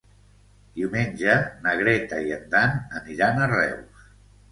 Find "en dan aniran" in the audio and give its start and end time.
2.37-3.43